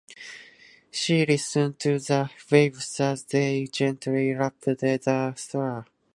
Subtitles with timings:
[0.89, 5.85] She listened to the waves as they gently lapped the shore.